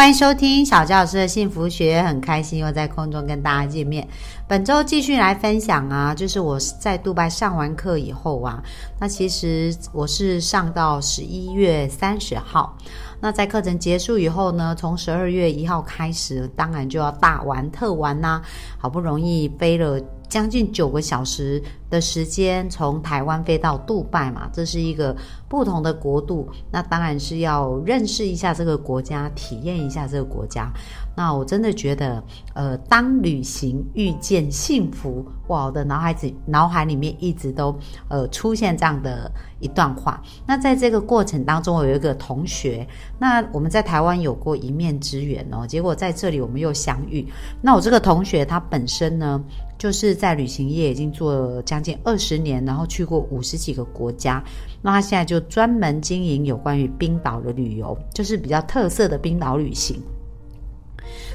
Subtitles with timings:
[0.00, 4.08] 欢迎收听小教师的幸福学，很开心又在空中跟大家见面。
[4.48, 8.62] 本周继续来分享啊，就是我在杜拜上完课以后啊，
[8.98, 12.74] 那其实我是上到十一月三十号。
[13.20, 18.40] 那在课程结束以后呢，从十二月一号开始，当然就要大玩特玩呐。
[18.78, 25.14] 好不容易飞了将近九个小时的时间，从台湾飞到杜拜嘛，这是一个
[25.48, 30.72] 不同的国度，那当然是要认识一下这个国家，体验一下这个国家。
[31.16, 32.22] 那我真的觉得，
[32.54, 35.66] 呃，当旅行遇见幸福，哇！
[35.66, 37.76] 我的脑海子脑海里面一直都
[38.08, 40.22] 呃出现这样的一段话。
[40.46, 42.86] 那在这个过程当中，我有一个同学，
[43.18, 47.26] 那我们在台湾有过一面之缘哦，结果在这里我们又相遇。
[47.60, 49.42] 那我这个同学他本身呢，
[49.80, 54.44] 就是在旅行业已经做了将近二十年，然后去过五十几个国家。
[54.82, 59.98] 那他现在就专门经营有关于冰岛的旅游，就是比较特色的冰岛旅行。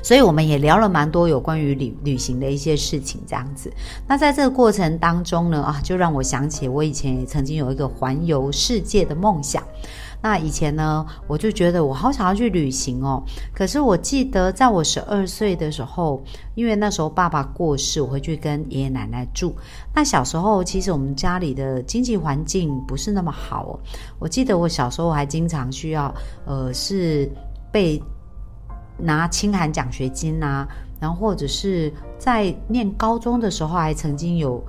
[0.04, 3.74] 所以我们也聊了蛮多有关于旅旅行的一些事情，这样子。
[4.08, 9.64] 那在这个过程当中呢，啊，就让我想起我以前也曾经有一个环游世界的梦想。
[10.22, 13.24] 那以前呢，我就觉得我好想要去旅行哦。
[13.54, 16.24] 可是我记得在我十二岁的时候，
[16.56, 19.56] 因为那时候爸爸过世，我会去跟爷爷奶奶住。
[19.94, 23.80] 那小时候其实我们家里的经济环境不是那么好哦。
[24.20, 26.14] 我记得我小时候还经常需要，
[26.46, 27.32] 呃，是
[27.72, 28.02] 被。
[28.98, 30.66] 拿清寒奖学金啊，
[31.02, 34.64] 然后或者是在念高中的时候，还曾经有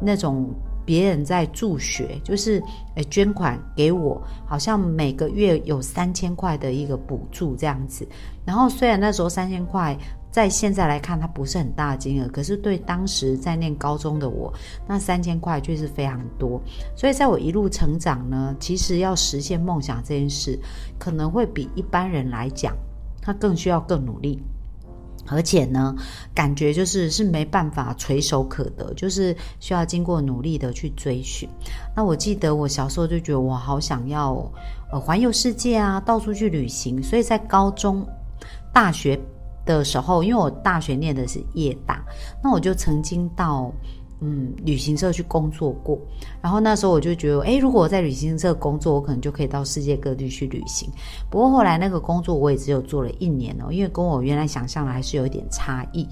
[0.00, 0.52] 那种
[0.84, 2.62] 别人在助学，就是
[2.94, 8.06] 诶捐款给我，好像每个月有三千块的一个补助这样子。
[8.44, 9.96] 然后虽然那时候三千块
[10.30, 14.52] 在现在来看它不是很大的金额，可是对当时在念高中的我，
[14.86, 16.60] 那三千块却是非常多。
[16.96, 20.58] 所以在我一路成长呢，其实要实现梦想这件事，
[20.98, 22.76] 可能会比一般人来讲。
[23.26, 24.38] 他更需要更努力，
[25.26, 25.94] 而且呢，
[26.34, 31.48] 感觉就是是没办法垂手可得，就是需要经过努力的去追寻。
[31.96, 34.34] 那我记得我小时候就觉得我好想要
[34.92, 37.02] 呃环游世界啊，到处去旅行。
[37.02, 38.06] 所以在高中、
[38.72, 39.18] 大学
[39.64, 42.04] 的时候，因为我大学念的是夜大，
[42.42, 43.72] 那我就曾经到。
[44.26, 45.98] 嗯，旅行社去工作过，
[46.40, 50.88] 然后那时候我就觉得，哎，如果我在旅行社工作，我可能就可以到世界各地去旅行。
[51.28, 56.08] 不过后来那个工作我也只有做了一年哦，因为跟我原来想象的还是有一点差异。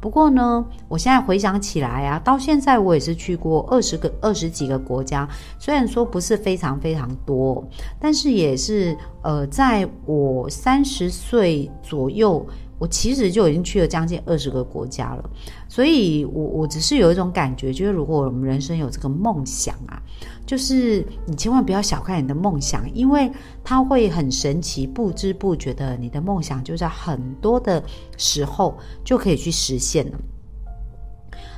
[0.00, 5.28] 不过呢，我现在回想起来啊，到现在我也是去过二十个、二十几个国家，
[5.58, 7.66] 虽然说不是非常非常多，
[7.98, 12.46] 但是也是呃，在我三十岁左右。
[12.78, 15.30] 我其实就已经去了将近二十个国家了，
[15.68, 20.00] 所以我我只是有一种感觉，就是如果我们人生有这个梦想啊，
[20.44, 23.32] 就是你千万不要小看你的梦想，因为
[23.64, 27.82] 它会很神奇，不知不觉的，你的梦想就在很多的
[28.18, 30.18] 时候就可以去实现了。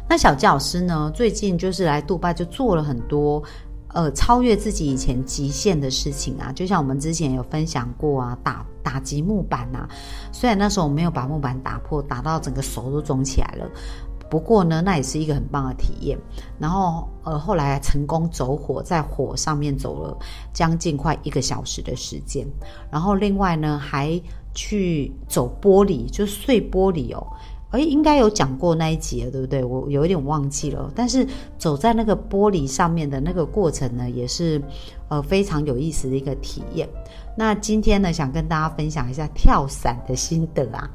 [0.08, 3.42] 那小教师呢，最近就是来杜拜，就做了很多。
[3.94, 9.88] 呃，超越自己以前极限的事情啊，就像我们之前有分享过啊，打打击木板啊，
[10.32, 13.66] 虽然那时候我没有把木板打破，打到整个手都肿起来了，
[14.30, 16.18] 不过呢，那也是一个很棒的体验。
[16.58, 20.16] 然后呃，后来成功走火，在火上面走了
[20.52, 22.46] 将近快一个小时的时间。
[22.90, 24.20] 然后另外呢，还
[24.54, 27.26] 去走玻璃，就碎玻璃哦。
[27.70, 29.62] 哎，应该有讲过那一集了，对不对？
[29.62, 30.90] 我有一点忘记了。
[30.94, 31.26] 但是
[31.58, 34.60] 走在那个玻璃上面的那个过程呢，也是
[35.08, 36.88] 呃非常有意思的一个体验。
[37.36, 40.88] 那今天呢，想跟大家分享一下跳伞的心得啊。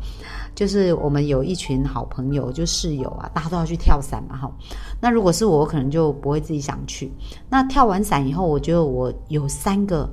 [0.56, 4.52] 就是我们有一群好朋友，就室友啊，大家都要去跳伞嘛，哈。
[5.00, 7.12] 那如果是我，我可能就不会自己想去。
[7.50, 10.10] 那跳完伞以后，我觉得我有三个。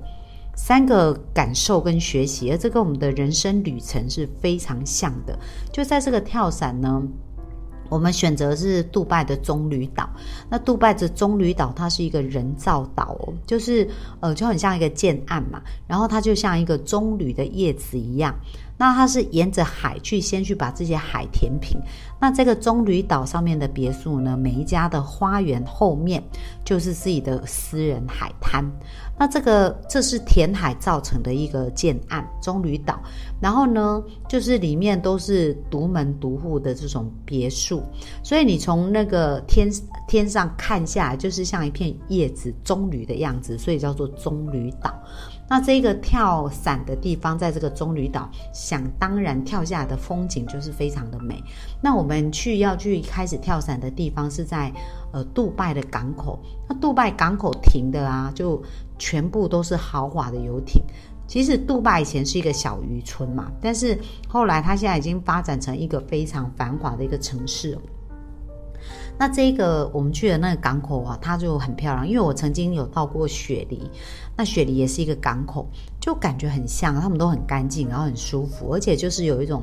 [0.63, 5.37] 三个感受跟学习，而这跟我们的人生旅程是非常像的。
[5.73, 7.03] 就在这个跳伞呢，
[7.89, 10.09] 我们选择是杜拜的棕榈岛。
[10.51, 13.89] 那杜拜的棕榈岛，它是一个人造岛哦，就是
[14.21, 15.63] 呃，就很像一个建案嘛。
[15.89, 18.35] 然后它就像一个棕榈的叶子一样。
[18.77, 21.79] 那它是沿着海去，先去把这些海填平。
[22.19, 26.23] 那这个棕榈岛上面的别墅呢，每一家的花园后面
[26.65, 28.65] 就是自己的私人海滩。
[29.21, 32.99] 那这个这是填海造成的一个建案，棕榈岛。
[33.39, 37.83] 然后呢，就是里面都是独门独户的这种别墅，
[38.23, 39.69] 所以你从那个天
[40.09, 44.91] 天上看下来，就是像一片叶子棕榈的样子，所以叫做棕榈岛。
[45.47, 51.43] 那这个跳伞的地方，在这个棕榈岛，想当然跳下来的风景就是非常的美。
[51.83, 54.73] 那我们去要去开始跳伞的地方是在
[55.13, 56.39] 呃杜拜的港口，
[56.69, 58.63] 那杜拜港口停的啊，就
[59.01, 60.81] 全部都是豪华的游艇。
[61.27, 63.99] 其实杜拜以前是一个小渔村嘛，但是
[64.29, 67.79] 后来它现在已经发展成一个非常繁华的一个城市。
[69.17, 73.89] 那这个我们去的那个港口啊，它就很漂亮，因为我曾经有到过雪梨，
[74.37, 75.69] 那雪梨也是一个港口，
[76.01, 79.63] 就感觉很像，他们都很干净，然后很舒服，而且就是有一种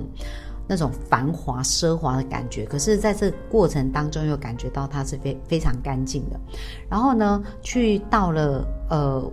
[0.68, 2.66] 那种繁华奢华的感觉。
[2.66, 6.40] 可是在这过程当中，又感觉到它是非非常干净的。
[6.90, 9.32] 然后呢，去到了呃，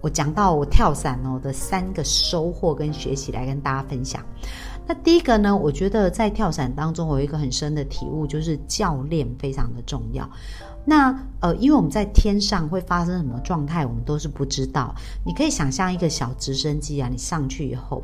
[0.00, 4.22] 我讲到我跳伞哦的三个收获跟学习来跟大家分享。
[4.86, 10.28] 那第一个呢，我觉得在跳伞当中，我有一个很深的体悟，就是教练非常的重要。
[10.84, 14.94] 那呃，因为我们在天上会发生什么状态，我们都是不知道。
[15.24, 18.02] 你可以想象一个小直升机啊，你上去以后。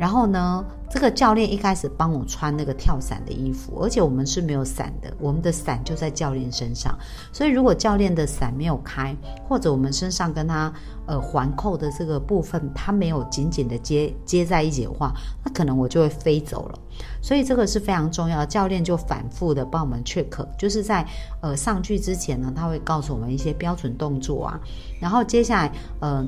[0.00, 6.98] 然后呢，这个教练一开始帮我穿那个跳伞的衣服，而且我们是没有伞的，我们的伞就在教练身上。
[7.30, 9.14] 所以如果教练的伞没有开，
[9.46, 10.72] 或者我们身上跟他
[11.04, 15.12] 呃环扣的这个部分，它没有紧紧的接接在一起的话，
[15.44, 16.78] 那可能我就会飞走了。
[17.20, 21.06] 所以这个是非常重要，教练就反复的帮我们 check，就是在
[21.42, 24.58] 呃上去之前呢，他会告诉我们一些标准动作啊，
[24.98, 26.26] 然后接下来呃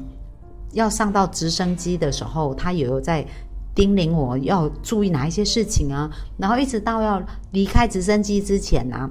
[0.72, 3.26] 要上到直升机的时候，他也有在。
[3.74, 6.10] 叮咛我要注意哪一些事情啊？
[6.36, 7.22] 然后一直到要
[7.52, 9.08] 离开直升机之前呢，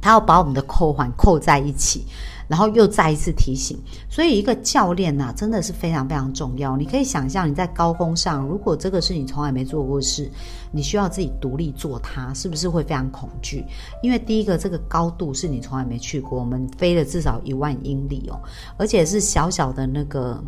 [0.00, 2.04] 他要把我们的扣环扣在一起，
[2.46, 3.76] 然后又再一次提醒。
[4.08, 6.76] 所以一个教练呐，真的是非常非常重要。
[6.76, 10.30] 你可以想象你在高空上，如果这个是你从来没做过事，
[10.70, 13.64] 你需要自己独立做它，是不是会非常恐惧？
[14.02, 18.38] 因为第一个，这个高度是你从来没去过，我们飞了至少一万英里哦，
[18.76, 20.40] 而且是小小的那个。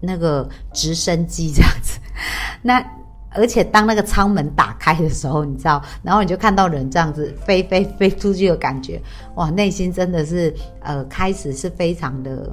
[0.00, 1.98] 那个直升机这样子，
[2.62, 2.84] 那
[3.32, 9.00] 而且当那个舱门打开的时候，你知道，然后你就看到人这样子飞飞飞出去的感觉，
[9.36, 12.50] 哇，内心真的是呃，开始是非常的。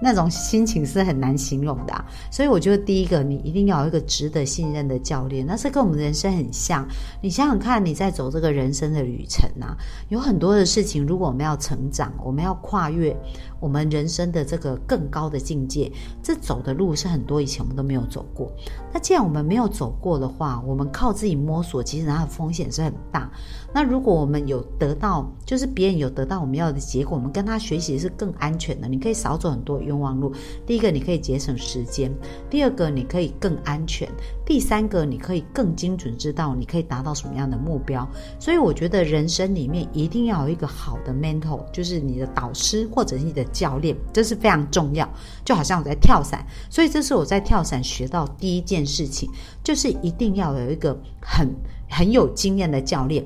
[0.00, 6.86] 那种心情是很难形容的，所以我觉得第一个，你一定要有一个值得信任的教练，那是跟我们人生很像。
[7.22, 9.76] 你想想看，你在走这个人生的旅程啊，
[10.08, 13.16] 有很多的事情，如果我们要成长，我们要跨越
[13.60, 15.90] 我们人生的这个更高的境界，
[16.22, 18.52] 这走的路是很多以前我们都没有走过。
[18.92, 23.30] 那既然我们没有走过的话，我们靠自己摸索，其实它的风险是很大。
[23.72, 28.86] 那如果我们有得到，就是别人有得到我们要的结果，我们跟他学习是更安全的。
[28.86, 30.32] 你可以少走很多枉路。
[30.66, 32.10] 第一个，你可以节省时间；
[32.50, 34.08] 第二个，你可以更安全；
[34.44, 38.08] 第三个，你可以更精准知道你可以达到什么样的目标。
[38.38, 45.08] 所以，我觉得人生里面一定要有一个好的 mentor，就是你的导师或者你的教练，这是非常重要。
[45.44, 49.30] 就好像我在跳伞，所以这是我在跳伞学到第一件事情，
[49.62, 51.48] 就是一定要有一个很
[51.88, 53.24] 很有经验的教练。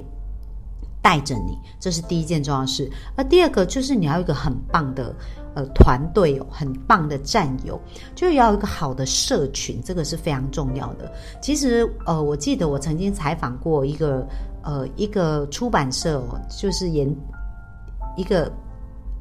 [1.00, 2.91] 带着你，这是第一件重要事。
[3.17, 5.14] 而第二个就是你要有一个很棒的
[5.59, 7.81] 呃团队哦，很棒的战友，
[8.15, 11.11] 就要一个好的社群，这个是非常重要的。
[11.43, 14.25] 其实呃，我记得我曾经采访过一个
[14.63, 17.13] 呃一个出版社哦，就是严
[18.17, 18.49] 一个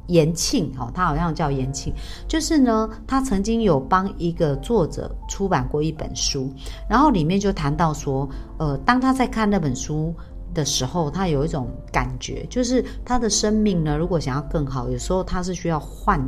[0.09, 1.91] 延庆哦，他好像叫延庆，
[2.27, 6.53] 就是呢，他曾经有帮一个作者出版过一本书，
[6.87, 8.29] 然后里面就谈到说，
[8.59, 10.13] 呃，当他在看那本书。
[10.57, 16.19] 的时候，他有一种感觉，就是他的生命呢，如果想要更好，有时候他是需要换。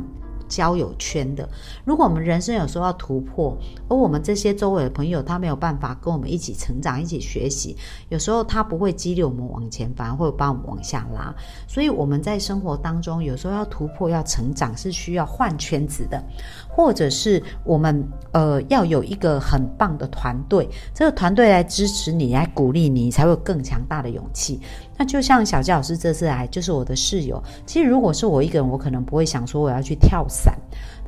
[0.50, 1.48] 交友圈的，
[1.84, 3.56] 如果我们人生有时候要突破，
[3.88, 7.76] 而我们这些周围的朋友他没有办法跟我们一起成长、一起学习，
[8.08, 11.32] 有时候他不会激励我们往前，反而会把我们往下拉。
[11.68, 16.20] 所以我们在生活当中有时候要突破、要成长，是需要换圈子的，
[16.68, 24.60] 或者是我们呃要有一个很棒的团队，这个团队来支持你、来鼓励你，才会有更强大的勇气。
[25.00, 27.42] 那就像小佳老师这次来就是我的室友。
[27.64, 30.54] 其实如果是我一个人，我可能不会想说我要去跳伞。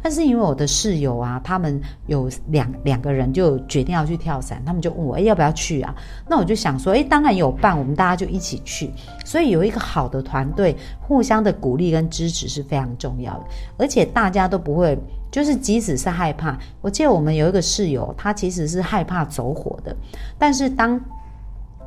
[0.02, 5.94] 但是因为我的室友啊，他们有两两个人就决定要去跳伞，他们就问我，哎，要不要去啊？
[6.26, 8.90] 那我就想说，哎，当然有伴，我们大家就一起去。
[9.26, 13.44] 所以有一个好的团队，互相的鼓励跟支持是非常重要的。
[13.76, 14.98] 而且大家都不会，
[15.30, 19.94] 就是即使是害怕，我记得我们有一个室友，他其实是害怕走火的，
[20.38, 20.98] 但是当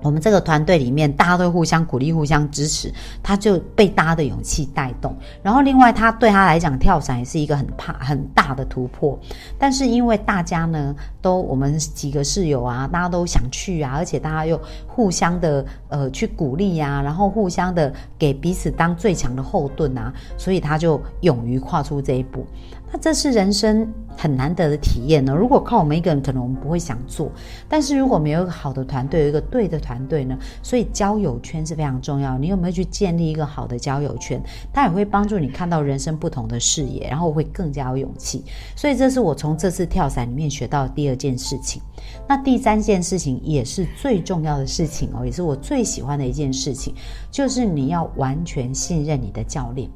[0.01, 5.15] 我们这个团队里面，大家都互相鼓励、互相支持，他就被大家的勇气带动。
[5.41, 9.17] 然后，另外他对他来讲，跳伞也是一个很怕、很大的突破。
[9.57, 22.45] 但是，因为大家呢，都我们几个室友啊，大家都想去啊，而且大家又互相的呃去鼓励呀，然后互相的给彼此当最强的后盾啊，所以他就勇于跨出这一步。
[22.91, 25.33] 那这是人生很难得的体验呢。
[25.33, 27.31] 如果靠我们一个人，可能我们不会想做。
[27.67, 32.37] 但是如果没有一个好的团队，有一个对的团队呢，所以交友圈是非常重要。
[32.37, 34.41] 你有没有去建立一个好的交友圈？
[34.73, 38.43] 它也会帮助你看到人生不同的视野，然后会更加有勇气。
[38.75, 41.81] 所以这是我从这次跳伞里面学到的第二件事情。
[42.27, 46.93] 那第三件事情也是最重要的事情哦，也是我最喜欢的一件事情，
[47.31, 49.89] 就是你要完全信任你的教练。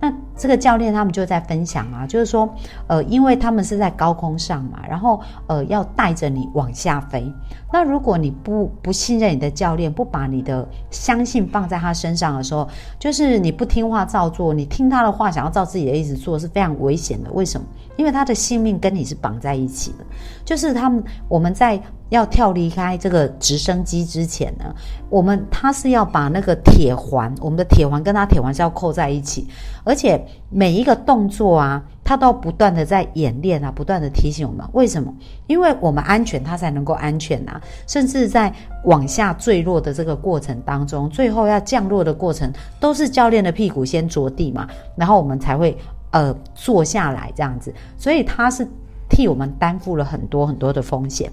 [0.00, 2.52] 那这个教练他们就在分享啊，就是说，
[2.88, 7.32] 呃，因为他们是在高空上嘛，然后呃要带着你往下飞。
[7.72, 17.30] 那如果你不不信任你的教练，不把你的相信放在他身上的时候，就是你不听话照做，你听他的话，想要照自己的意思做，是非常危险的。
[17.32, 17.66] 为什么？
[17.96, 20.04] 因为他的性命跟你是绑在一起的。
[20.44, 21.80] 就是他们我们在。
[22.12, 24.66] 要跳离开这个直升机之前呢，
[25.08, 29.48] 我们他是要把那个铁环，我们的铁环跟他铁环是要扣在一起，
[29.82, 34.62] 而且每一个动作啊，他都不断的在演练啊，不断的提醒我们。
[34.74, 35.10] 为什么？
[35.46, 37.58] 因为我们安全，他才能够安全啊。
[37.86, 38.52] 甚至在
[38.84, 45.74] 往下坠落的这个过程当中，最后要降落的过程，都是教练的屁股先着地嘛，然后我们才会
[46.10, 47.72] 呃坐下来这样子。
[47.96, 48.68] 所以他是
[49.08, 51.32] 替我们担负了很多很多的风险。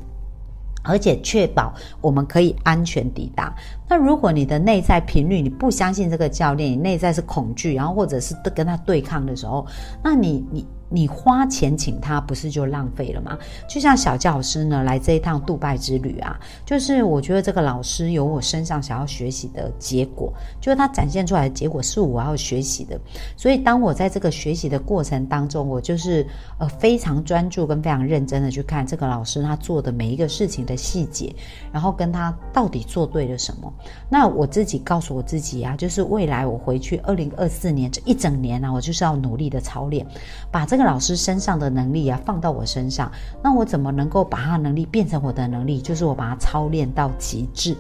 [0.83, 3.53] 而且确保我们可以安全抵达。
[3.87, 9.65] 那如果你的内在频率你不相信这个教练，你内在是恐惧，然后或者是跟他对抗的时候，
[10.03, 10.65] 那你你。
[10.91, 13.37] 你花钱请他，不是就浪费了吗？
[13.69, 22.99] 就像小教师呢，来这一趟杜拜之旅啊，就是我觉得这个老师有我身上想要学习的结果，就是他展现出来的结果是我要学习的。
[23.37, 26.25] 所以当我在这个学习的过程当中，我就是
[26.57, 31.31] 呃非常专注跟非常认真的去看这个老师他做的每一个事情的细节，
[31.71, 33.71] 然后跟他到底做对了什么。
[34.09, 40.03] 那我自己告诉我自己啊，就是未来我回去二零二四年这一整年呢，我就是要努力的操练，
[40.49, 40.78] 把这。
[40.83, 43.11] 老师身上的能力啊，放到我身上，
[43.43, 45.81] 那我怎么能够把他能力变成我的能力？
[45.81, 47.75] 就是我把它操练到极致。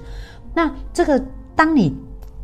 [0.53, 1.23] 那这个，
[1.55, 1.95] 当你。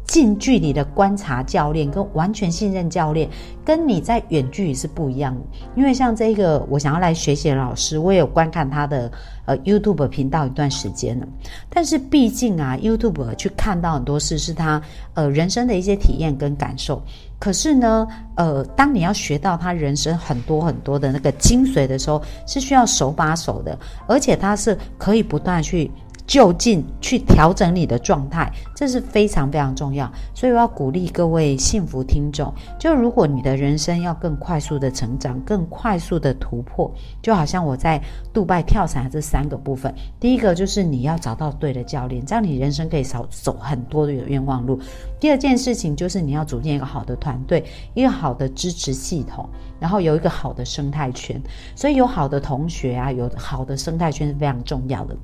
[0.08, 3.28] 近距离的观察教练跟完全信任教练，
[3.66, 5.42] 跟你在远距离是不一样的。
[5.76, 9.12] 因为像这个我想要来学习的老师，我也有观看他的
[9.46, 11.28] 呃 YouTube 频道一段时间了。
[11.72, 14.80] 但是毕竟啊，YouTube 去看到很多事是他
[15.16, 17.02] 呃人生的一些体验跟感受。
[17.46, 25.92] 可是呢，呃，当你要学到他人生很多很多的那个精髓的时候，是需要手把手的，而且他是可以不断去。
[26.26, 30.12] 就近去调整你的状态，这是非常非常重要。
[30.34, 36.92] 所以我要鼓励各位幸福听众，就如果你的人生要更快速的成长，更快速的突破，
[37.22, 38.02] 就好像我在
[38.34, 44.80] 杜拜跳伞这三个部分，第一个就是你要找到对的教练，这样你人生可以少走很多的冤枉路。
[45.20, 47.64] 第二件事情就是你要组建一个好的团队，
[47.94, 49.48] 一个好的支持系统，
[49.80, 51.42] 然后有一个好的生态圈。
[51.76, 55.16] 所以有好的同学啊，有好的生态圈是非常重要的。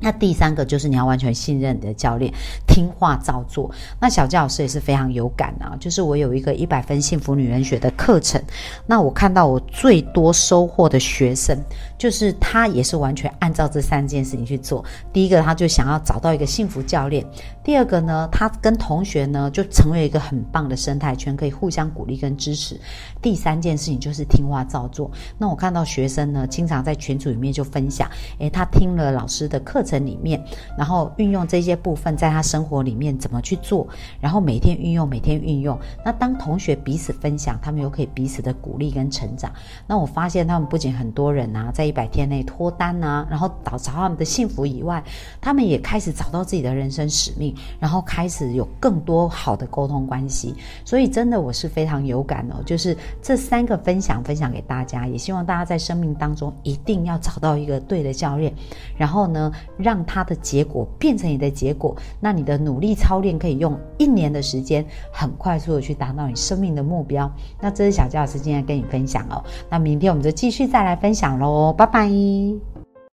[0.00, 2.32] 那第三个就是你要完全信任你的教练，
[2.66, 3.70] 听话照做。
[4.00, 8.42] 那小教老师也是非常有感啊，就是我有一个一百分幸福女人学的课程，
[8.86, 11.56] 那我看到我最多收获的学生，
[11.98, 14.82] 就是他也是完全按照这三件事情去做。
[15.12, 17.22] 第一个，他就想要找到一个幸福教练；
[17.62, 22.76] 第二个呢，他跟同学呢就成为一个很棒的生态圈，可以互相鼓励跟支持；
[23.20, 25.10] 第三件事情就是听话照做。
[25.36, 29.89] 那我看到学生呢，经常在群组里面就分享，诶，他听了老师的课程。
[29.98, 30.42] 里面，
[30.78, 33.86] 然后运用这些部分在他生活里面怎么去做，
[34.20, 35.78] 然后每天运用，每天运用。
[36.04, 39.52] 那当同学彼此分享，他们又可以彼此的鼓励跟成长。
[39.86, 45.02] 那我发现他们不仅很多人啊，在一百天内脱单啊，然后找找他们的幸福以外，
[45.40, 50.54] 他们也开始找到自己的人生使命，然后开始有更多好的沟通关系。
[50.84, 58.52] 所以真的我是非常有感哦，就是这三个分享分享给大家，也希望大家在生命当中一定要找到一个对的教练，
[58.96, 59.50] 然后呢。
[59.82, 67.30] 让它的结果变成你的结果，那你的努力操练可以用一年的时间，很快速的去达到你生命的目标。
[67.60, 69.42] 那这是小佳老师今天跟你分享哦。
[69.68, 72.69] 那明天我们就继续再来分享喽，拜拜。